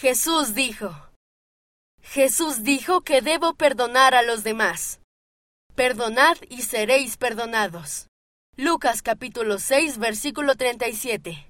Jesús 0.00 0.54
dijo. 0.54 0.94
Jesús 2.00 2.62
dijo 2.62 3.00
que 3.00 3.20
debo 3.20 3.54
perdonar 3.54 4.14
a 4.14 4.22
los 4.22 4.44
demás. 4.44 5.00
Perdonad 5.74 6.36
y 6.48 6.62
seréis 6.62 7.16
perdonados. 7.16 8.06
Lucas 8.56 9.02
capítulo 9.02 9.58
6 9.58 9.98
versículo 9.98 10.54
37. 10.54 11.44